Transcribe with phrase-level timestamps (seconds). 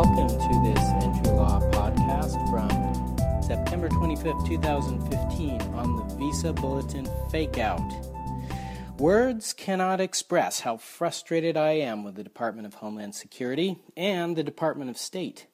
[0.00, 9.00] Welcome to this Entry Law podcast from September 25th, 2015, on the Visa Bulletin Fakeout.
[9.00, 14.44] Words cannot express how frustrated I am with the Department of Homeland Security and the
[14.44, 15.48] Department of State.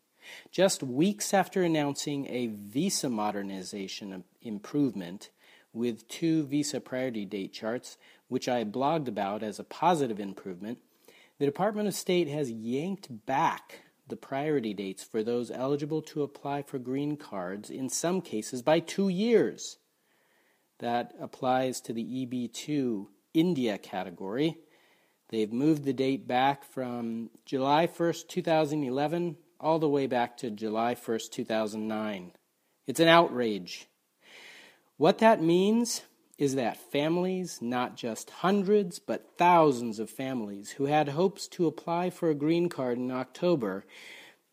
[0.52, 5.30] Just weeks after announcing a visa modernization improvement
[5.72, 7.96] with two visa priority date charts,
[8.28, 10.80] which I blogged about as a positive improvement,
[11.38, 16.62] the Department of State has yanked back the priority dates for those eligible to apply
[16.62, 19.78] for green cards, in some cases by two years.
[20.80, 24.58] That applies to the EB2 India category.
[25.30, 30.94] They've moved the date back from July 1st, 2011, all the way back to July
[30.94, 32.32] 1st, 2009.
[32.86, 33.88] It's an outrage.
[34.96, 36.02] What that means
[36.38, 42.10] is that families, not just hundreds, but thousands of families who had hopes to apply
[42.10, 43.86] for a green card in October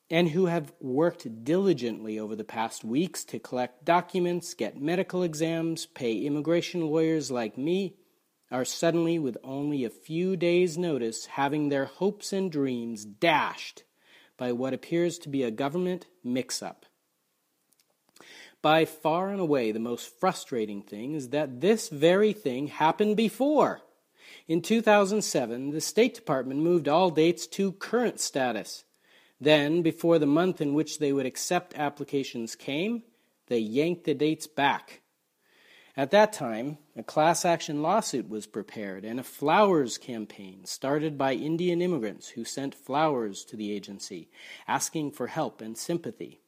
[0.09, 5.85] and who have worked diligently over the past weeks to collect documents, get medical exams,
[5.85, 7.95] pay immigration lawyers like me,
[8.51, 13.85] are suddenly, with only a few days' notice, having their hopes and dreams dashed
[14.37, 16.85] by what appears to be a government mix up.
[18.61, 23.81] By far and away, the most frustrating thing is that this very thing happened before.
[24.47, 28.83] In 2007, the State Department moved all dates to current status.
[29.39, 33.01] Then, before the month in which they would accept applications came,
[33.47, 35.01] they yanked the dates back.
[35.97, 41.33] At that time, a class action lawsuit was prepared and a flowers campaign started by
[41.33, 44.29] Indian immigrants who sent flowers to the agency,
[44.67, 46.40] asking for help and sympathy.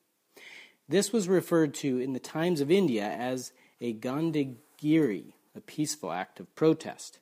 [0.88, 6.40] This was referred to in the Times of India as a Gandhigiri, a peaceful act
[6.40, 7.20] of protest.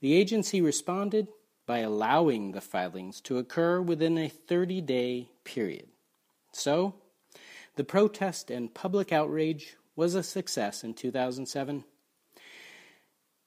[0.00, 1.28] The agency responded
[1.66, 5.88] by allowing the filings to occur within a 30 day period.
[6.52, 6.94] So,
[7.74, 11.84] the protest and public outrage was a success in 2007.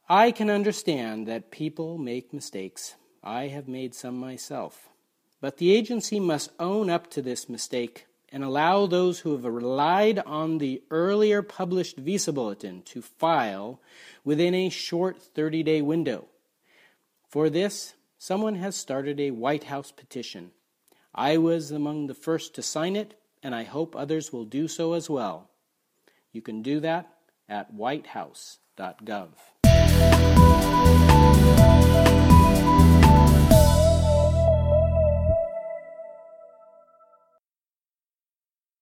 [0.07, 2.95] I can understand that people make mistakes.
[3.23, 4.89] I have made some myself.
[5.41, 10.19] But the agency must own up to this mistake and allow those who have relied
[10.19, 13.79] on the earlier published visa bulletin to file
[14.23, 16.28] within a short 30 day window.
[17.28, 20.51] For this, someone has started a White House petition.
[21.13, 24.94] I was among the first to sign it, and I hope others will do so
[24.94, 25.50] as well.
[26.31, 27.07] You can do that
[27.47, 29.29] at whitehouse.gov.